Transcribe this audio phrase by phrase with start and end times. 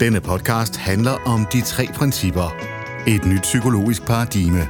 [0.00, 2.54] Denne podcast handler om de tre principper.
[3.06, 4.68] Et nyt psykologisk paradigme.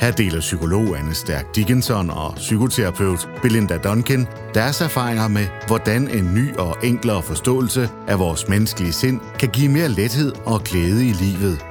[0.00, 6.34] Her deler psykolog Anne Stærk Dickinson og psykoterapeut Belinda Duncan deres erfaringer med, hvordan en
[6.34, 11.12] ny og enklere forståelse af vores menneskelige sind kan give mere lethed og glæde i
[11.12, 11.64] livet.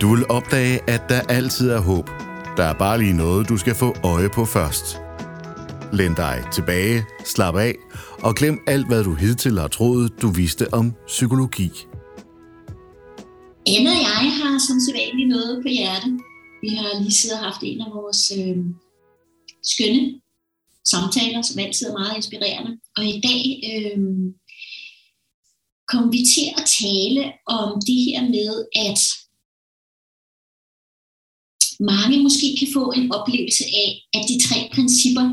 [0.00, 2.10] Du vil opdage, at der altid er håb.
[2.56, 4.86] Der er bare lige noget, du skal få øje på først.
[5.92, 7.74] Læn dig tilbage, slap af
[8.22, 11.70] og glem alt, hvad du hidtil har troet, du vidste om psykologi.
[13.66, 16.20] Anna og jeg har som sædvanligt noget på hjertet.
[16.62, 18.56] Vi har lige siddet og haft en af vores øh,
[19.72, 20.20] skønne
[20.92, 22.72] samtaler, som altid er meget inspirerende.
[22.96, 23.98] Og i dag øh,
[25.90, 28.52] kommer vi til at tale om det her med,
[28.88, 29.00] at
[31.80, 35.26] mange måske kan få en oplevelse af, at de tre principper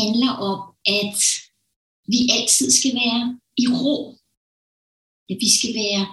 [0.00, 1.18] handler om, at
[2.08, 4.16] vi altid skal være i ro.
[5.30, 6.06] At vi skal være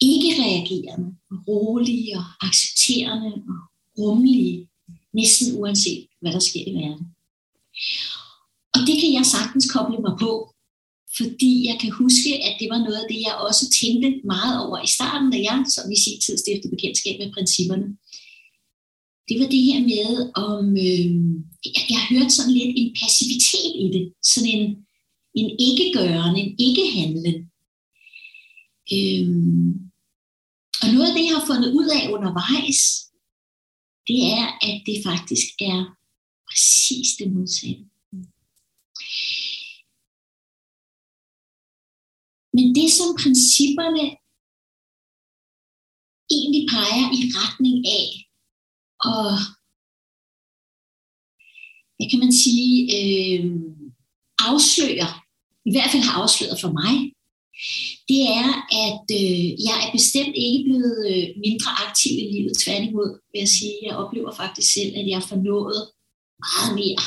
[0.00, 1.08] ikke reagerende,
[1.48, 3.58] rolige og accepterende og
[3.98, 4.68] rummelige,
[5.12, 7.06] næsten uanset hvad der sker i verden.
[8.74, 10.54] Og det kan jeg sagtens koble mig på,
[11.16, 14.78] fordi jeg kan huske, at det var noget af det, jeg også tænkte meget over
[14.82, 17.86] i starten, da jeg som i sin tid stiftede bekendtskab med principperne.
[19.28, 20.10] Det var det her med,
[20.46, 21.08] om øh,
[21.64, 24.64] jeg, jeg hørte sådan lidt en passivitet i det, sådan en,
[25.40, 27.36] en ikke-gøren, en ikke-handlen.
[28.96, 29.28] Øh,
[30.82, 32.80] og noget af det, jeg har fundet ud af undervejs,
[34.08, 35.80] det er, at det faktisk er
[36.48, 37.84] præcis det modsatte.
[42.54, 44.04] Men det, som principperne
[46.36, 48.27] egentlig peger i retning af,
[49.04, 49.30] og
[51.96, 53.44] hvad kan man sige, øh,
[54.38, 55.10] afslører,
[55.68, 56.94] i hvert fald har afsløret for mig,
[58.10, 58.48] det er,
[58.86, 62.58] at øh, jeg er bestemt ikke blevet øh, mindre aktiv i livet.
[62.64, 65.80] Tværtimod vil jeg sige, jeg oplever faktisk selv, at jeg får nået
[66.46, 67.02] meget mere,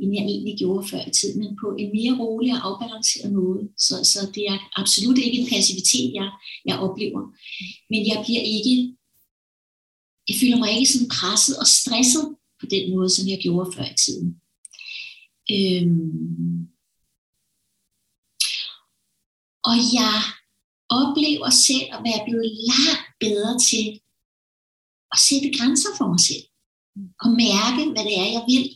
[0.00, 3.62] end jeg egentlig gjorde før i tiden, men på en mere rolig og afbalanceret måde.
[3.86, 6.28] Så, så det er absolut ikke en passivitet, jeg,
[6.68, 7.22] jeg oplever.
[7.90, 8.74] Men jeg bliver ikke,
[10.28, 12.24] jeg føler mig ikke sådan presset og stresset
[12.60, 14.28] på den måde, som jeg gjorde før i tiden.
[15.56, 16.58] Øhm,
[19.68, 20.16] og jeg
[21.00, 23.86] oplever selv at være blevet langt bedre til
[25.14, 26.44] at sætte grænser for mig selv.
[27.22, 28.66] Og mærke, hvad det er, jeg vil,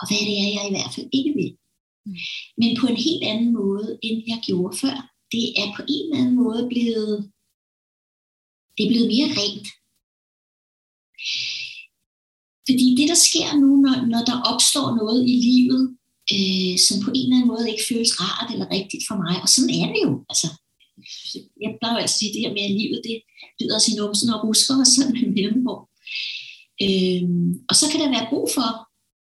[0.00, 1.50] og hvad det er, jeg i hvert fald ikke vil.
[2.60, 4.96] Men på en helt anden måde, end jeg gjorde før.
[5.34, 7.14] Det er på en eller anden måde blevet,
[8.74, 9.68] det er blevet mere rent.
[12.68, 15.82] Fordi det, der sker nu, når, når der opstår noget i livet,
[16.34, 19.34] øh, som på en eller anden måde ikke føles rart eller rigtigt for mig.
[19.44, 20.12] Og sådan er det jo.
[20.30, 20.48] Altså,
[21.62, 23.16] jeg plejer altså at sige det her med, at livet det
[23.60, 25.82] lyder sin numsen og rusker og sådan med mellemrum.
[26.84, 27.22] Øh,
[27.70, 28.68] og så kan der være brug for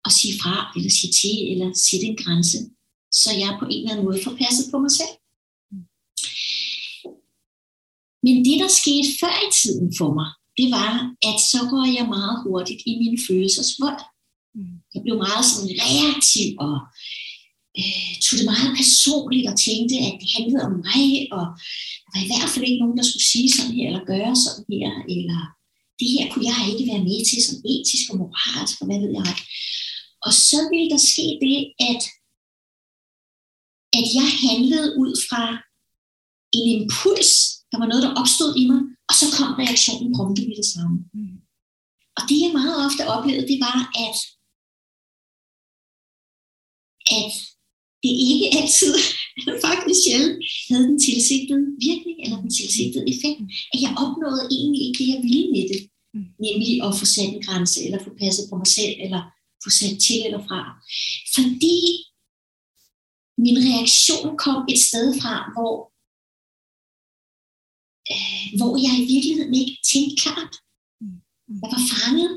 [0.07, 2.57] at sige fra, eller sige til, eller sætte en grænse,
[3.21, 5.15] så jeg på en eller anden måde får passet på mig selv.
[8.25, 10.91] Men det, der skete før i tiden for mig, det var,
[11.29, 14.01] at så går jeg meget hurtigt i mine følelsesvold.
[14.55, 14.75] Mm.
[14.93, 16.75] Jeg blev meget sådan reaktiv og
[17.79, 21.05] øh, tog det meget personligt og tænkte, at det handlede om mig,
[21.37, 21.45] og
[22.01, 24.65] der var i hvert fald ikke nogen, der skulle sige sådan her, eller gøre sådan
[24.73, 25.39] her, eller
[25.99, 29.13] det her kunne jeg ikke være med til som etisk og moralsk, og hvad ved
[29.19, 29.33] jeg.
[30.25, 31.57] Og så ville der ske det,
[31.91, 32.01] at,
[33.99, 35.43] at jeg handlede ud fra
[36.57, 37.31] en impuls,
[37.71, 40.97] der var noget, der opstod i mig, og så kom reaktionen prompte med det samme.
[41.17, 41.37] Mm.
[42.17, 44.17] Og det jeg meget ofte oplevede, det var, at
[47.19, 47.33] at
[48.03, 48.93] det ikke altid,
[49.67, 50.37] faktisk sjældent,
[50.69, 53.41] havde den tilsigtede virkning eller den tilsigtede effekt.
[53.73, 55.81] At jeg opnåede egentlig ikke det, jeg ville med det.
[56.13, 56.27] Mm.
[56.45, 59.21] Nemlig at få sat en grænse, eller få passet på mig selv, eller
[59.63, 60.61] få sat til eller fra.
[61.35, 61.77] Fordi
[63.45, 65.90] min reaktion kom et sted fra, hvor,
[68.11, 70.53] øh, hvor jeg i virkeligheden ikke tænkte klart.
[71.01, 71.57] Mm.
[71.61, 72.31] Jeg var fanget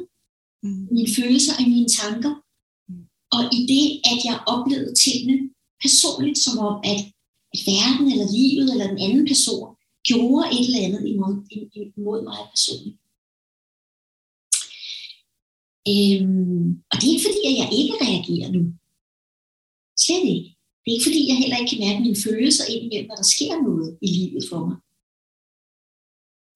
[0.97, 2.33] mine følelser og mine tanker.
[3.37, 5.37] Og i det, at jeg oplevede tingene
[5.85, 7.01] personligt, som om, at,
[7.55, 9.69] at verden eller livet eller den anden person
[10.09, 11.35] gjorde et eller andet imod,
[11.99, 12.99] imod mig personligt.
[15.93, 18.63] Øhm, og det er ikke fordi, at jeg ikke reagerer nu.
[20.05, 20.51] Slet ikke.
[20.81, 23.29] Det er ikke fordi, jeg heller ikke kan mærke mine følelser ind imellem, når der
[23.35, 24.77] sker noget i livet for mig.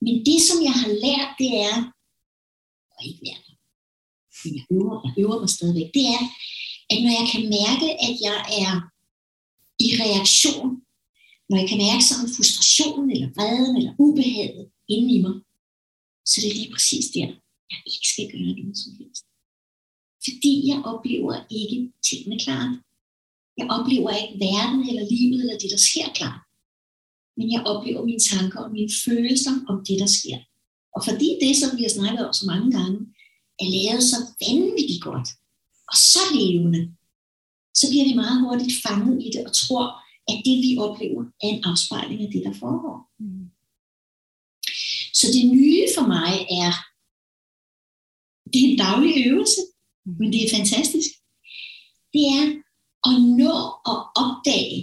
[0.05, 1.77] Men det, som jeg har lært, det er
[2.95, 3.45] og ikke lært,
[4.45, 6.23] men jeg øver, jeg øver mig stadigvæk, det er,
[6.91, 8.75] at når jeg kan mærke, at jeg er
[9.87, 10.71] i reaktion,
[11.49, 14.65] når jeg kan mærke sådan frustration, eller vreden, eller ubehaget
[14.95, 15.37] inde i mig,
[16.29, 17.29] så det er lige præcis der,
[17.73, 19.25] jeg ikke skal gøre noget som helst.
[20.27, 21.79] Fordi jeg oplever ikke
[22.09, 22.73] tingene klart.
[23.59, 26.41] Jeg oplever ikke verden eller livet eller det, der sker klart.
[27.39, 30.39] Men jeg oplever mine tanker og mine følelser om det, der sker.
[30.95, 32.99] Og fordi det, som vi har snakket om så mange gange,
[33.63, 35.29] er lavet så vanvittigt godt
[35.91, 36.81] og så levende,
[37.81, 39.85] så bliver vi meget hurtigt fanget i det og tror,
[40.31, 42.97] at det, vi oplever, er en afspejling af det, der foregår.
[43.19, 43.45] Mm.
[45.19, 46.33] Så det nye for mig
[46.63, 46.73] er,
[48.51, 49.61] det er en daglig øvelse,
[50.07, 50.17] mm.
[50.19, 51.11] men det er fantastisk.
[52.15, 52.47] Det er
[53.09, 53.55] at nå
[53.93, 54.79] at opdage,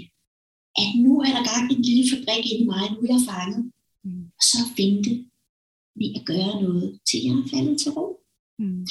[0.81, 3.63] at nu er der gang en lille fabrik inde i mig, nu er jeg fanget,
[4.03, 4.23] mm.
[4.37, 5.11] og så vente
[5.99, 8.07] med at gøre noget, til jeg er faldet til ro.
[8.59, 8.81] Mm.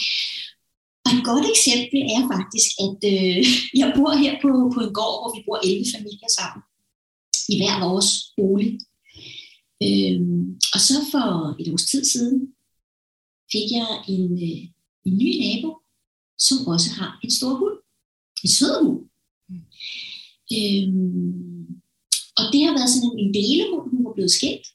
[1.04, 3.40] Og et godt eksempel er faktisk, at øh,
[3.80, 6.62] jeg bor her på, på en gård, hvor vi bor 11 familier sammen,
[7.52, 8.72] i hver vores bolig.
[9.86, 10.44] Øhm,
[10.74, 11.26] og så for
[11.60, 12.38] et års tid siden
[13.52, 14.62] fik jeg en, øh,
[15.06, 15.70] en ny nabo,
[16.38, 17.78] som også har en stor hund.
[18.44, 19.03] En sød hund.
[20.52, 21.64] Øhm,
[22.38, 24.66] og det har været sådan en, en delehund, hun var blevet skældt.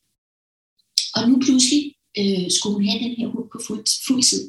[1.15, 1.83] Og nu pludselig
[2.19, 4.43] øh, skulle hun have den her hund på fuld, fuld tid.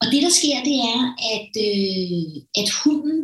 [0.00, 1.00] Og det, der sker, det er,
[1.34, 3.18] at, øh, at hunden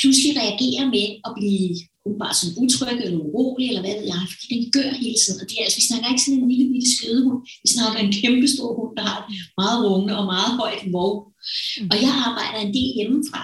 [0.00, 1.68] pludselig reagerer med at blive
[2.04, 5.40] hun bare sådan utryg eller urolig, eller hvad ved jeg, fordi den gør hele tiden.
[5.42, 8.12] Og det er, altså, vi snakker ikke sådan en lille bitte skødehund, vi snakker en
[8.20, 9.20] kæmpe stor hund, der har
[9.60, 11.14] meget runge og meget højt vov.
[11.26, 11.88] Mm.
[11.90, 13.42] Og jeg arbejder en del hjemmefra.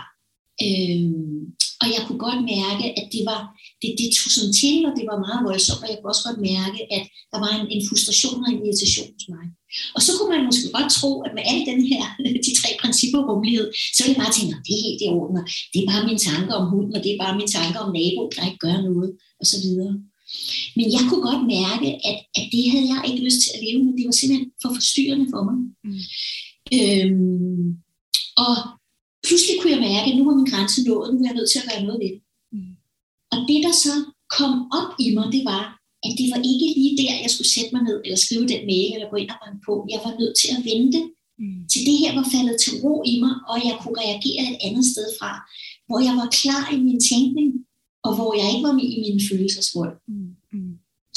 [0.66, 1.40] Øhm,
[1.82, 3.40] og jeg kunne godt mærke, at det var
[3.82, 6.40] det, det tog sådan til, og det var meget voldsomt, og jeg kunne også godt
[6.50, 9.46] mærke, at der var en, en frustration og en irritation hos mig.
[9.96, 12.04] Og så kunne man måske godt tro, at med alle den her,
[12.46, 15.36] de tre principper rummelighed, så ville jeg bare tænke, at det er helt i orden,
[15.40, 17.90] og det er bare mine tanker om hunden, og det er bare mine tanker om
[17.98, 19.10] nabo, der ikke gør noget,
[19.40, 19.92] og så videre.
[20.76, 23.80] Men jeg kunne godt mærke, at, at det havde jeg ikke lyst til at leve
[23.84, 23.92] med.
[23.98, 25.56] Det var simpelthen for forstyrrende for mig.
[25.86, 26.00] Mm.
[26.78, 27.66] Øhm,
[28.46, 28.54] og
[29.30, 31.60] pludselig kunne jeg mærke, at nu var min grænse nået, nu er jeg nødt til
[31.62, 32.20] at gøre noget ved det.
[32.54, 32.72] Mm.
[33.32, 33.94] Og det, der så
[34.38, 35.64] kom op i mig, det var,
[36.06, 38.90] at det var ikke lige der, jeg skulle sætte mig ned, eller skrive den mail,
[38.94, 39.74] eller gå ind og banke på.
[39.94, 41.00] Jeg var nødt til at vente,
[41.42, 41.60] mm.
[41.72, 44.86] til det her var faldet til ro i mig, og jeg kunne reagere et andet
[44.92, 45.32] sted fra,
[45.86, 47.48] hvor jeg var klar i min tænkning,
[48.06, 49.94] og hvor jeg ikke var med i mine følelsesvold.
[50.12, 50.30] Mm.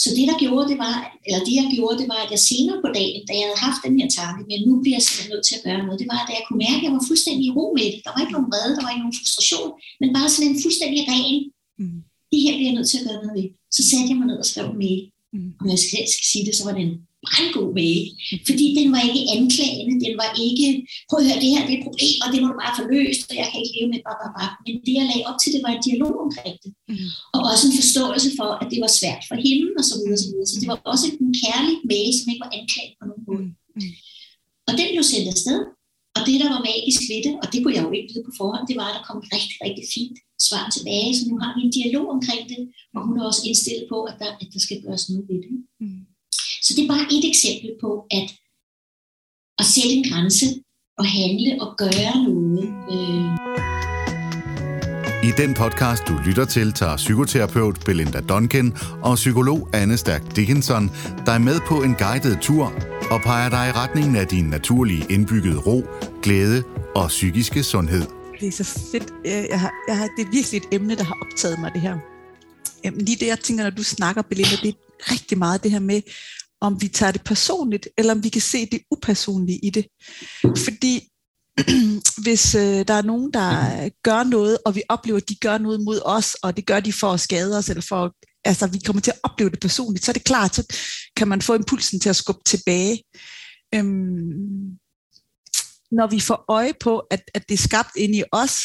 [0.01, 0.95] Så det, der gjorde, det var,
[1.27, 3.85] eller det, jeg gjorde, det var, at jeg senere på dagen, da jeg havde haft
[3.85, 6.19] den her tanke, men nu bliver jeg simpelthen nødt til at gøre noget, det var,
[6.23, 8.01] at jeg kunne mærke, at jeg var fuldstændig i ro med det.
[8.05, 9.69] Der var ikke nogen vrede, der var ikke nogen frustration,
[10.01, 11.37] men bare sådan en fuldstændig ren,
[11.81, 11.99] mm.
[12.31, 13.47] det her bliver jeg nødt til at gøre noget ved.
[13.75, 15.01] Så satte jeg mig ned og skrev en mail.
[15.33, 15.49] Mm.
[15.59, 16.83] Og når jeg skal, skal sige det, så var det
[17.23, 18.05] en brandgod mail.
[18.13, 18.39] Mm.
[18.47, 20.67] Fordi den var ikke anklagende, den var ikke,
[21.07, 21.83] prøv at høre, det her det er
[22.23, 24.33] og det må du bare få løst, og jeg kan ikke leve med bare, bare,
[24.39, 24.51] bare.
[24.63, 26.71] Men det, jeg lagde op til, det var en dialog omkring det.
[26.91, 27.09] Mm.
[27.35, 30.27] Og også en forståelse for, at det var svært for hende, og så videre, så
[30.31, 30.49] videre.
[30.51, 33.45] Så det var også en kærlig mail, som ikke var anklaget på nogen måde.
[33.77, 33.93] Mm.
[34.67, 35.59] Og den blev sendt afsted,
[36.17, 38.33] og det, der var magisk ved det, og det kunne jeg jo ikke vide på
[38.39, 40.17] forhånd, det var, at der kom rigtig, rigtig fint
[40.47, 41.09] svar tilbage.
[41.17, 42.61] Så nu har vi en dialog omkring det,
[42.95, 45.55] og hun er også indstillet på, at der, at der skal gøres noget ved det.
[45.83, 46.01] Mm.
[46.63, 48.27] Så det er bare et eksempel på, at
[49.59, 50.45] at sætte en grænse
[50.97, 52.67] og handle og gøre noget.
[52.93, 53.53] Øh.
[55.29, 60.91] I den podcast, du lytter til, tager psykoterapeut Belinda Duncan og psykolog Anne Stærk Dickinson
[61.25, 62.65] dig med på en guided tur
[63.11, 65.83] og peger dig i retningen af din naturlige indbyggede ro,
[66.23, 66.63] glæde
[66.95, 68.03] og psykiske sundhed.
[68.39, 69.13] Det er så fedt.
[69.25, 71.97] Jeg har, jeg har, det er virkelig et emne, der har optaget mig, det her.
[72.99, 76.01] Lige det, jeg tænker, når du snakker, Belinda, det er rigtig meget det her med,
[76.63, 79.85] om vi tager det personligt, eller om vi kan se det upersonlige i det.
[80.41, 81.09] Fordi
[82.23, 85.81] hvis øh, der er nogen, der gør noget, og vi oplever, at de gør noget
[85.81, 88.15] mod os, og det gør de for at skade os, eller for
[88.45, 90.77] altså vi kommer til at opleve det personligt, så er det klart, så
[91.15, 93.03] kan man få impulsen til at skubbe tilbage.
[93.75, 94.77] Øhm,
[95.91, 98.55] når vi får øje på, at, at det er skabt inde i os,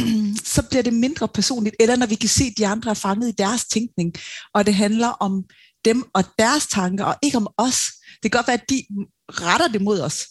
[0.54, 3.28] så bliver det mindre personligt, eller når vi kan se, at de andre er fanget
[3.28, 4.14] i deres tænkning,
[4.54, 5.44] og det handler om
[5.84, 7.82] dem og deres tanker, og ikke om os.
[8.22, 8.86] Det kan godt være, at de
[9.30, 10.26] retter det mod os,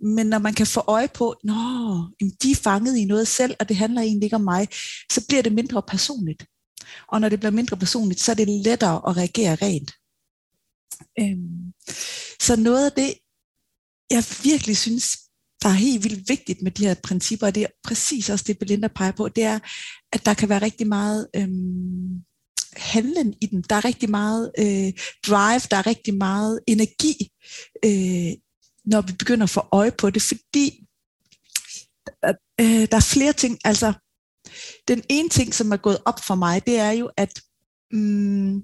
[0.00, 1.46] men når man kan få øje på, at
[2.42, 4.68] de er fanget i noget selv, og det handler egentlig ikke om mig,
[5.12, 6.46] så bliver det mindre personligt.
[7.08, 9.92] Og når det bliver mindre personligt, så er det lettere at reagere rent.
[11.20, 11.72] Øhm,
[12.40, 13.14] så noget af det,
[14.10, 15.18] jeg virkelig synes,
[15.62, 18.58] der er helt vildt vigtigt med de her principper, og det er præcis også det,
[18.58, 19.58] Belinda peger på, det er,
[20.12, 22.24] at der kan være rigtig meget øhm,
[22.76, 23.62] handlen i den.
[23.70, 24.92] Der er rigtig meget øh,
[25.26, 27.30] drive, der er rigtig meget energi
[27.84, 28.32] øh,
[28.86, 30.86] når vi begynder at få øje på det, fordi
[32.60, 33.58] øh, der er flere ting.
[33.64, 33.92] Altså,
[34.88, 37.40] den ene ting, som er gået op for mig, det er jo, at
[37.92, 38.62] mm,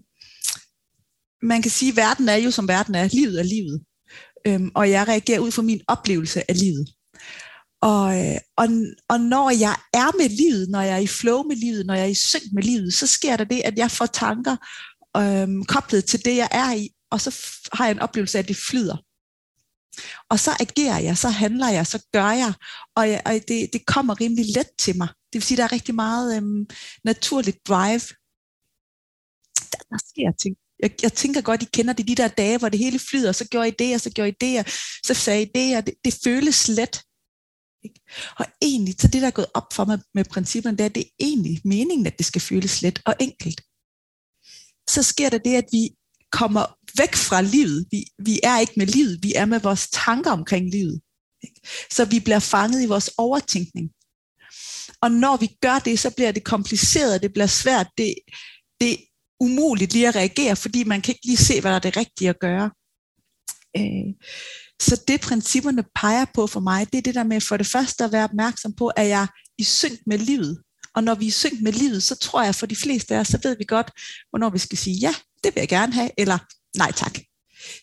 [1.43, 3.09] man kan sige, at verden er jo, som verden er.
[3.13, 3.85] Livet er livet.
[4.47, 6.89] Øhm, og jeg reagerer ud fra min oplevelse af livet.
[7.83, 8.69] Og, øh, og,
[9.09, 12.05] og når jeg er med livet, når jeg er i flow med livet, når jeg
[12.05, 14.57] er i synk med livet, så sker der det, at jeg får tanker
[15.17, 17.37] øhm, koblet til det, jeg er i, og så
[17.73, 18.97] har jeg en oplevelse af, at det flyder.
[20.31, 22.53] Og så agerer jeg, så handler jeg, så gør jeg,
[22.97, 25.09] og, jeg, og det, det kommer rimelig let til mig.
[25.09, 26.67] Det vil sige, at der er rigtig meget øhm,
[27.05, 28.07] naturligt drive.
[29.73, 30.57] Der, der sker ting.
[30.83, 33.49] Jeg, jeg tænker godt, I kender det de der dage, hvor det hele flyder, så
[33.49, 34.65] gjorde I det, og så gjorde I det, og
[35.05, 37.03] så sagde I det, og det, det føles let.
[37.85, 38.01] Ikke?
[38.39, 40.95] Og egentlig, så det der er gået op for mig med principperne, det er, at
[40.95, 43.61] det er egentlig meningen, at det skal føles let og enkelt.
[44.91, 45.91] Så sker der det, at vi
[46.33, 46.65] kommer
[46.99, 47.87] væk fra livet.
[47.91, 51.01] Vi, vi er ikke med livet, vi er med vores tanker omkring livet.
[51.43, 51.61] Ikke?
[51.91, 53.91] Så vi bliver fanget i vores overtænkning.
[55.03, 58.15] Og når vi gør det, så bliver det kompliceret, det bliver svært, det,
[58.81, 58.97] det er
[59.41, 62.29] umuligt lige at reagere, fordi man kan ikke lige se, hvad der er det rigtige
[62.29, 62.71] at gøre.
[63.77, 64.15] Øh,
[64.83, 68.05] så det principperne peger på for mig, det er det der med for det første
[68.05, 69.27] at være opmærksom på, at jeg
[69.59, 70.63] i synk med livet.
[70.95, 73.21] Og når vi er i synk med livet, så tror jeg for de fleste af
[73.21, 73.91] os, så ved vi godt,
[74.31, 76.39] hvornår vi skal sige, ja, det vil jeg gerne have, eller
[76.77, 77.19] nej tak.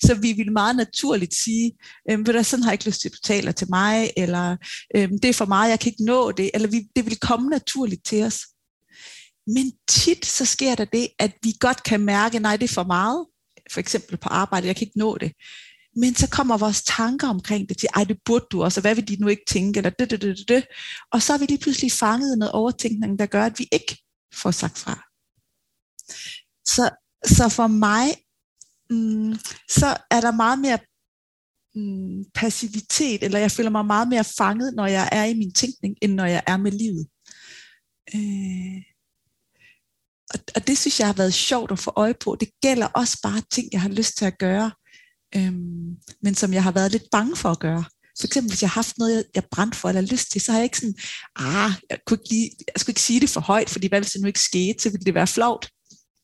[0.04, 1.72] Så vi vil meget naturligt sige,
[2.12, 4.58] øhm, der sådan har jeg ikke lyst til at betale til mig, eller
[4.96, 7.50] øhm, det er for meget, jeg kan ikke nå det, eller vi, det vil komme
[7.50, 8.40] naturligt til os.
[9.48, 12.84] Men tit så sker der det, at vi godt kan mærke, nej, det er for
[12.84, 13.26] meget,
[13.72, 15.32] for eksempel på arbejde, jeg kan ikke nå det.
[16.02, 18.96] Men så kommer vores tanker omkring det til, ej, det burde du også, og hvad
[18.96, 20.66] vil de nu ikke tænke, eller det, det, det, det.
[21.12, 23.98] Og så er vi lige pludselig fanget i noget overtænkning, der gør, at vi ikke
[24.34, 24.96] får sagt fra.
[26.66, 26.90] Så,
[27.26, 28.08] så for mig,
[28.90, 29.34] mm,
[29.70, 30.80] så er der meget mere
[31.76, 35.96] mm, passivitet, eller jeg føler mig meget mere fanget, når jeg er i min tænkning,
[36.02, 37.08] end når jeg er med livet.
[38.16, 38.82] Øh,
[40.34, 42.38] og, og det synes jeg har været sjovt at få øje på.
[42.40, 44.72] Det gælder også bare ting, jeg har lyst til at gøre,
[45.36, 47.84] øhm, men som jeg har været lidt bange for at gøre.
[48.20, 50.52] For eksempel, hvis jeg har haft noget, jeg, jeg brændte for eller lyst til, så
[50.52, 50.96] har jeg ikke sådan,
[51.36, 54.12] ah, jeg, kunne ikke lige, jeg skulle ikke sige det for højt, fordi hvad hvis
[54.12, 55.70] det nu ikke skete, så ville det være flot,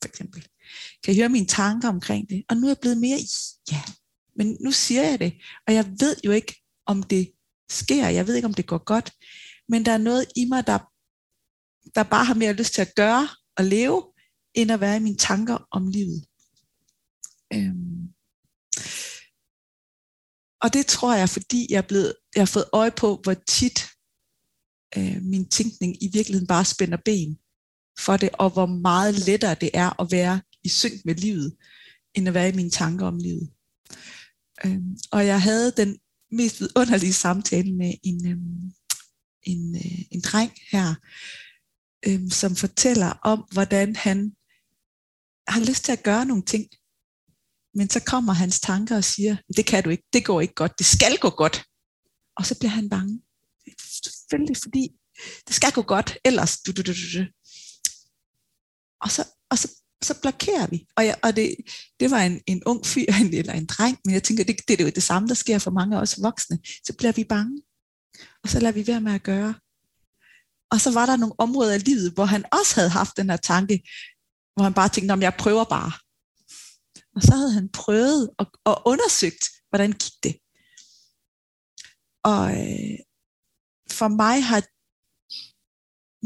[0.02, 0.42] for eksempel.
[1.04, 2.44] Kan jeg høre mine tanker omkring det?
[2.50, 3.20] Og nu er jeg blevet mere,
[3.72, 3.82] ja,
[4.36, 5.34] men nu siger jeg det,
[5.68, 7.32] og jeg ved jo ikke, om det
[7.70, 9.12] sker, jeg ved ikke, om det går godt,
[9.70, 10.80] men der er noget i mig, der,
[11.96, 14.04] der bare har mere lyst til at gøre og leve,
[14.54, 16.26] end at være i mine tanker om livet.
[17.54, 17.85] Øhm.
[20.66, 23.88] Og det tror jeg, fordi jeg, er blevet, jeg har fået øje på, hvor tit
[24.98, 27.38] øh, min tænkning i virkeligheden bare spænder ben
[28.00, 31.56] for det, og hvor meget lettere det er at være i synk med livet,
[32.14, 33.50] end at være i mine tanker om livet.
[34.66, 34.78] Øh,
[35.12, 35.98] og jeg havde den
[36.32, 38.38] mest vidunderlige samtale med en, øh,
[39.44, 40.96] en, øh, en dreng her,
[42.08, 44.36] øh, som fortæller om, hvordan han
[45.48, 46.68] har lyst til at gøre nogle ting,
[47.76, 50.78] men så kommer hans tanker og siger, det kan du ikke, det går ikke godt,
[50.78, 51.64] det skal gå godt.
[52.38, 53.22] Og så bliver han bange.
[54.04, 54.90] Selvfølgelig, fordi
[55.48, 57.26] det skal gå godt, ellers du, du, du, du.
[59.02, 59.68] Og så, og så,
[60.04, 60.86] så blokerer vi.
[60.98, 61.56] Og, jeg, og det,
[62.00, 63.06] det var en, en ung fyr,
[63.40, 65.72] eller en dreng, men jeg tænker, det, det, er jo det samme, der sker for
[65.72, 66.60] mange af os voksne.
[66.88, 67.62] Så bliver vi bange,
[68.44, 69.54] og så lader vi være med at gøre.
[70.72, 73.38] Og så var der nogle områder af livet, hvor han også havde haft den her
[73.38, 73.84] tanke,
[74.56, 75.92] hvor han bare tænkte, om jeg prøver bare.
[77.16, 80.36] Og så havde han prøvet og, og undersøgt, hvordan gik det.
[82.24, 82.98] Og øh,
[83.92, 84.62] for mig har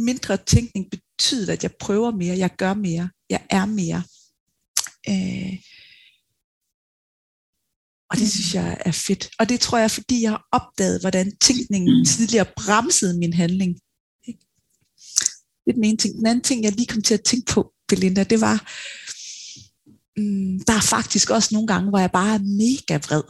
[0.10, 4.04] mindre tænkning betydet, at jeg prøver mere, jeg gør mere, jeg er mere.
[5.10, 5.56] Øh,
[8.10, 9.30] og det synes jeg er fedt.
[9.40, 13.80] Og det tror jeg, fordi jeg har opdaget, hvordan tænkningen tidligere bremsede min handling.
[15.64, 16.16] Det er den ene ting.
[16.16, 18.58] Den anden ting, jeg lige kom til at tænke på, Belinda, det var,
[20.20, 23.24] mm, der er faktisk også nogle gange, hvor jeg bare er mega vred,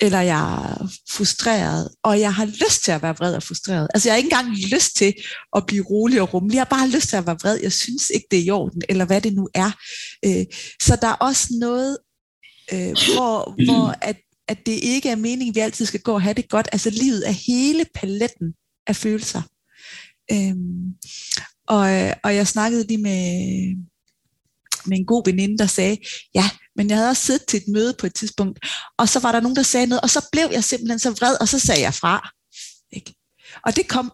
[0.00, 3.88] eller jeg er frustreret, og jeg har lyst til at være vred og frustreret.
[3.94, 5.14] Altså jeg har ikke engang lyst til
[5.56, 8.10] at blive rolig og rummelig, jeg har bare lyst til at være vred, jeg synes
[8.14, 9.70] ikke, det er i orden, eller hvad det nu er.
[10.24, 10.46] Øh,
[10.82, 11.98] så der er også noget,
[12.72, 14.16] øh, hvor, hvor at,
[14.48, 16.68] at det ikke er meningen, at vi altid skal gå og have det godt.
[16.72, 18.54] Altså livet er hele paletten
[18.86, 19.42] af følelser.
[20.32, 20.94] Øhm,
[21.68, 23.20] og, øh, og jeg snakkede lige med,
[24.86, 25.96] med en god veninde, der sagde,
[26.34, 28.58] ja, men jeg havde også siddet til et møde på et tidspunkt,
[28.98, 31.36] og så var der nogen, der sagde noget, og så blev jeg simpelthen så vred,
[31.40, 32.30] og så sagde jeg fra.
[32.92, 33.14] Ikke?
[33.64, 34.12] Og det kom,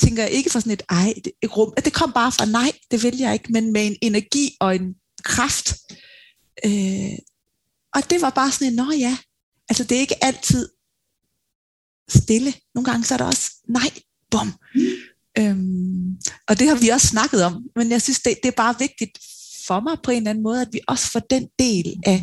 [0.00, 3.02] tænker jeg ikke fra sådan et, ej, et rum, det kom bare fra, nej, det
[3.02, 5.74] vil jeg ikke, men med en energi og en kraft.
[6.64, 7.18] Øh,
[7.94, 9.18] og det var bare sådan en, nå ja,
[9.68, 10.68] altså det er ikke altid
[12.08, 12.54] stille.
[12.74, 13.90] Nogle gange så er der også nej,
[14.30, 14.54] bum.
[14.74, 14.82] Mm.
[15.38, 16.16] Øhm,
[16.48, 19.18] og det har vi også snakket om, men jeg synes, det, det er bare vigtigt
[19.70, 22.18] for mig på en eller anden måde, at vi også får den del af,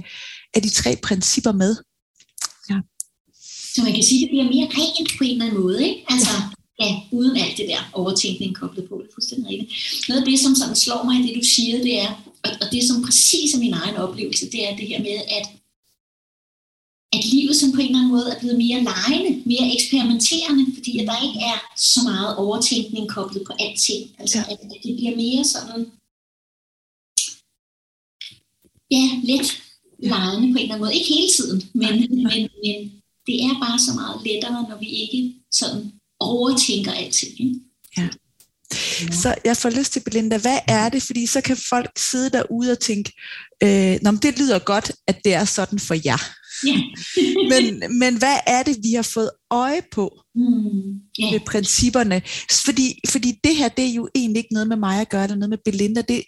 [0.56, 1.72] af de tre principper med.
[2.70, 2.77] Ja.
[3.74, 6.00] Så man kan sige, at det bliver mere rent på en eller anden måde, ikke?
[6.13, 6.34] Altså,
[6.80, 6.86] ja.
[6.86, 9.72] ja uden alt det der overtænkning koblet på, det er fuldstændig rigtigt.
[10.08, 12.12] Noget af det, som sådan slår mig i det, du siger, det er,
[12.46, 15.46] og, og det som præcis er min egen oplevelse, det er det her med, at
[17.16, 21.00] at livet som på en eller anden måde er blevet mere lejende, mere eksperimenterende, fordi
[21.00, 24.01] at der ikke er så meget overtænkning koblet på alting.
[24.20, 25.82] Altså at det bliver mere sådan,
[28.91, 29.62] ja, let
[30.00, 30.96] lejende på en eller anden måde.
[30.96, 32.77] Ikke hele tiden, men, men, men
[33.27, 37.41] det er bare så meget lettere, når vi ikke sådan overtænker alting.
[37.41, 37.56] Ikke?
[37.98, 38.08] Ja.
[39.12, 41.03] Så jeg får lyst til, Belinda, hvad er det?
[41.03, 43.12] Fordi så kan folk sidde derude og tænke,
[43.63, 46.22] øh, Nå, det lyder godt, at det er sådan for jer.
[46.65, 46.79] Yeah.
[47.51, 50.44] men, men hvad er det, vi har fået øje på mm.
[51.22, 51.32] yeah.
[51.32, 52.22] med principperne?
[52.65, 55.36] Fordi, fordi det her, det er jo egentlig ikke noget med mig at gøre, eller
[55.36, 56.01] noget med Belinda.
[56.01, 56.24] Det,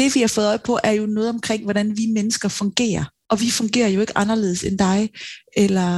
[0.00, 3.04] det, vi har fået øje på, er jo noget omkring, hvordan vi mennesker fungerer.
[3.30, 5.00] Og vi fungerer jo ikke anderledes end dig,
[5.64, 5.90] eller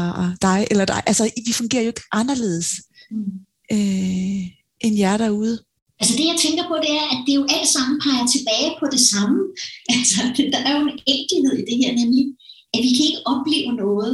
[0.47, 1.03] dig, eller dig.
[1.11, 2.69] Altså, vi fungerer jo ikke anderledes
[3.11, 3.33] mm.
[3.75, 4.43] øh,
[4.85, 5.55] end jer derude.
[6.01, 8.87] Altså det, jeg tænker på, det er, at det jo alt sammen peger tilbage på
[8.95, 9.39] det samme.
[9.97, 10.19] Altså,
[10.55, 12.25] der er jo en enkelhed i det her, nemlig,
[12.75, 14.13] at vi kan ikke opleve noget,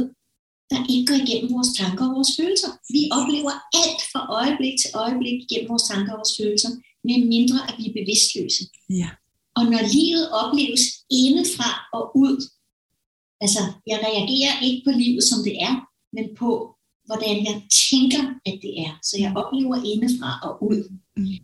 [0.71, 2.71] der ikke går igennem vores tanker og vores følelser.
[2.95, 6.71] Vi oplever alt fra øjeblik til øjeblik igennem vores tanker og vores følelser,
[7.07, 8.63] med mindre at vi er bevidstløse.
[9.01, 9.09] Ja.
[9.59, 10.83] Og når livet opleves
[11.21, 12.35] indefra og ud,
[13.43, 13.61] altså
[13.91, 15.73] jeg reagerer ikke på livet, som det er,
[16.15, 16.51] men på,
[17.07, 17.57] hvordan jeg
[17.89, 18.91] tænker, at det er.
[19.07, 20.81] Så jeg oplever indefra og ud.
[21.17, 21.39] Mm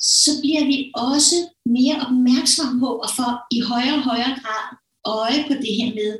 [0.00, 1.36] så bliver vi også
[1.76, 4.66] mere opmærksomme på at få i højere og højere grad
[5.04, 6.10] øje på det her med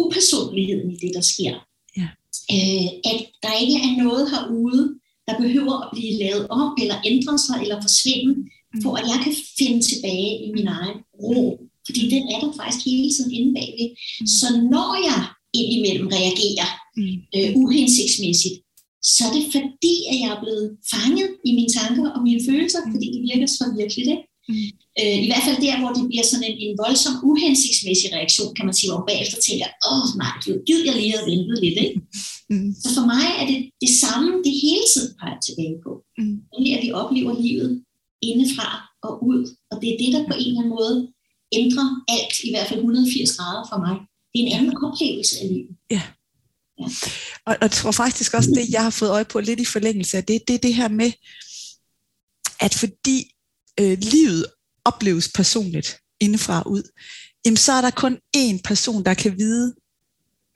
[0.00, 1.54] upersonligheden i det, der sker.
[2.00, 2.08] Ja.
[2.54, 4.84] Øh, at der ikke er noget herude,
[5.28, 8.32] der behøver at blive lavet om, eller ændre sig, eller forsvinde.
[8.82, 11.40] For at jeg kan finde tilbage i min egen ro.
[11.86, 13.88] Fordi den er der faktisk hele tiden inde bagved.
[13.92, 14.26] Mm.
[14.38, 15.20] Så når jeg
[15.60, 17.16] indimellem reagerer mm.
[17.36, 18.56] øh, uhensigtsmæssigt,
[19.12, 22.80] så er det fordi, at jeg er blevet fanget i mine tanker og mine følelser,
[22.82, 22.92] mm.
[22.92, 24.10] fordi det virker så virkeligt.
[24.14, 24.26] Ikke?
[24.48, 24.68] Mm.
[25.00, 28.66] Øh, I hvert fald der, hvor det bliver sådan en, en voldsom, uhensigtsmæssig reaktion, kan
[28.66, 31.78] man sige, hvor bagefter tænker, åh nej, du gider jeg lige have ventet lidt.
[31.84, 32.00] Ikke?
[32.50, 32.70] Mm.
[32.82, 35.92] Så for mig er det det samme, det hele tiden peger tilbage på.
[36.18, 36.36] Mm.
[36.52, 37.70] Nemlig at vi oplever livet
[38.22, 38.68] indefra
[39.02, 39.56] og ud.
[39.70, 41.12] Og det er det, der på en eller anden måde
[41.52, 43.94] ændrer alt, i hvert fald 180 grader for mig.
[44.32, 45.76] Det er en anden oplevelse af livet.
[45.90, 46.02] Ja.
[46.80, 46.86] Ja.
[47.46, 50.16] Og, og jeg tror faktisk også, det jeg har fået øje på lidt i forlængelse
[50.16, 51.12] af det, det er det her med,
[52.60, 53.30] at fordi
[53.80, 54.46] øh, livet
[54.84, 56.82] opleves personligt indefra og ud,
[57.44, 59.74] jamen så er der kun én person, der kan vide,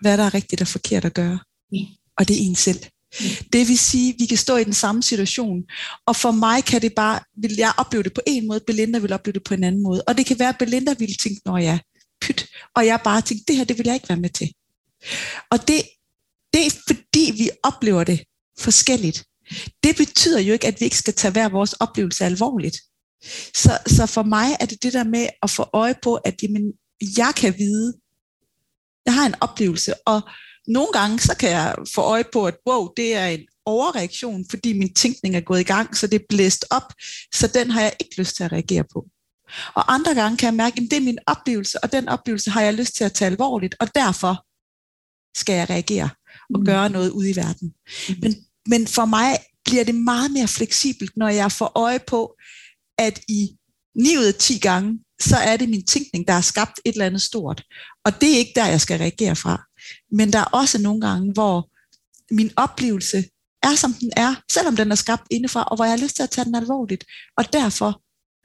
[0.00, 1.38] hvad der er rigtigt og forkert at gøre.
[1.72, 1.84] Ja.
[2.18, 2.84] Og det er en selv.
[3.20, 3.26] Mm.
[3.52, 5.62] Det vil sige, at vi kan stå i den samme situation,
[6.06, 9.12] og for mig kan det bare, vil jeg opleve det på en måde, Belinda vil
[9.12, 10.02] opleve det på en anden måde.
[10.02, 11.78] Og det kan være, at Belinda ville tænke, når ja,
[12.20, 14.52] pyt, og jeg bare tænkte, det her, det vil jeg ikke være med til.
[15.50, 15.82] Og det
[16.52, 18.20] det er fordi, vi oplever det
[18.58, 19.24] forskelligt.
[19.82, 22.76] Det betyder jo ikke, at vi ikke skal tage hver vores oplevelse alvorligt.
[23.54, 26.72] Så, så for mig er det det der med at få øje på, at jamen,
[27.16, 27.94] jeg kan vide,
[29.06, 30.22] jeg har en oplevelse, og
[30.68, 34.78] nogle gange så kan jeg få øje på, at wow, det er en overreaktion, fordi
[34.78, 36.92] min tænkning er gået i gang, så det er blæst op,
[37.34, 39.06] så den har jeg ikke lyst til at reagere på.
[39.74, 42.62] Og andre gange kan jeg mærke, at det er min oplevelse, og den oplevelse har
[42.62, 44.46] jeg lyst til at tage alvorligt, og derfor
[45.38, 46.10] skal jeg reagere
[46.54, 46.66] og mm.
[46.66, 47.74] gøre noget ude i verden.
[48.08, 48.14] Mm.
[48.22, 48.34] Men,
[48.66, 52.36] men for mig bliver det meget mere fleksibelt, når jeg får øje på,
[52.98, 53.56] at i
[53.94, 57.06] 9 ud af 10 gange, så er det min tænkning, der har skabt et eller
[57.06, 57.62] andet stort.
[58.04, 59.62] Og det er ikke der, jeg skal reagere fra.
[60.12, 61.70] Men der er også nogle gange, hvor
[62.34, 63.24] min oplevelse
[63.62, 66.22] er, som den er, selvom den er skabt indefra, og hvor jeg har lyst til
[66.22, 67.04] at tage den alvorligt,
[67.36, 68.02] og derfor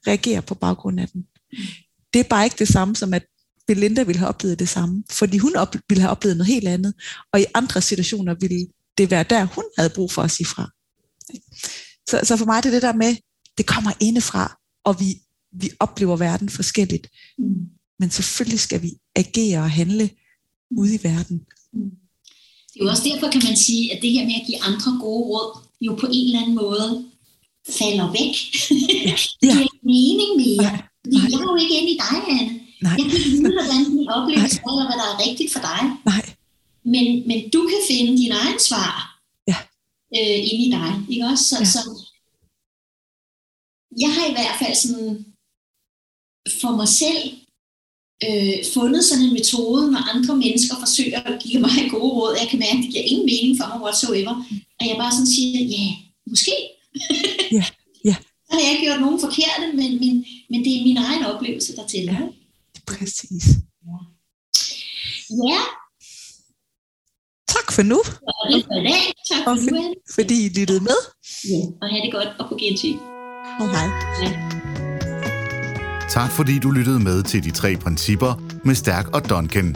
[0.07, 1.25] reagere på baggrund af den.
[2.13, 3.25] Det er bare ikke det samme som, at
[3.67, 6.93] Belinda ville have oplevet det samme, fordi hun op, ville have oplevet noget helt andet,
[7.33, 10.69] og i andre situationer ville det være der, hun havde brug for at sige fra.
[12.09, 13.15] Så, så for mig er det det der med,
[13.57, 15.21] det kommer indefra, og vi,
[15.61, 17.07] vi oplever verden forskelligt.
[17.37, 17.65] Mm.
[17.99, 20.09] Men selvfølgelig skal vi agere og handle
[20.71, 21.45] ude i verden.
[21.73, 21.91] Mm.
[22.73, 24.91] Det er jo også derfor, kan man sige, at det her med at give andre
[25.01, 27.05] gode råd, jo på en eller anden måde
[27.79, 28.35] falder væk.
[29.09, 29.15] Ja.
[29.41, 30.71] det giver ikke mening mere.
[30.71, 30.81] Nej.
[31.03, 32.53] Fordi jeg er jo ikke inde i dig, Anne.
[32.85, 32.95] Nej.
[32.97, 35.81] Jeg kan ikke vide, hvordan din oplevelse er, eller hvad der er rigtigt for dig.
[36.11, 36.23] Nej.
[36.93, 38.95] Men, men du kan finde din egen svar
[39.51, 39.57] ja.
[40.17, 40.91] øh, inde i dig.
[41.09, 41.43] Ikke også?
[41.51, 41.65] Så, ja.
[41.73, 41.81] så,
[44.03, 45.25] jeg har i hvert fald sådan
[46.61, 47.23] for mig selv
[48.27, 52.47] øh, fundet sådan en metode, når andre mennesker forsøger at give mig gode råd, jeg
[52.49, 54.33] kan mærke, at det giver ingen mening for mig whatsoever,
[54.79, 55.93] at jeg bare sådan siger, ja, yeah,
[56.31, 56.55] måske.
[57.57, 57.65] Ja,
[58.09, 58.15] ja.
[58.47, 60.13] Så har jeg ikke gjort nogen forkerte, men, men,
[60.49, 62.13] men det er min egen oplevelse, der tæller.
[62.13, 62.27] Ja.
[62.87, 63.45] Præcis.
[65.49, 65.61] Ja,
[67.47, 69.03] Tak for nu, og det for i dag.
[69.31, 69.95] Tak for og nu, for, Anne.
[70.15, 70.99] fordi I lyttede med.
[71.49, 72.97] Ja, og have det godt og på gensyn.
[73.59, 73.87] Hej hej.
[74.21, 74.74] Ja.
[76.15, 79.75] Tak fordi du lyttede med til de tre principper med Stærk og Duncan.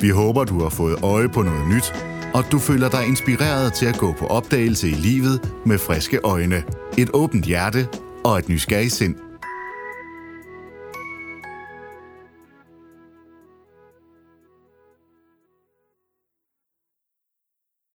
[0.00, 1.94] Vi håber, du har fået øje på noget nyt,
[2.34, 6.62] og du føler dig inspireret til at gå på opdagelse i livet med friske øjne,
[6.98, 7.88] et åbent hjerte
[8.24, 9.27] og et nysgerrigt sind.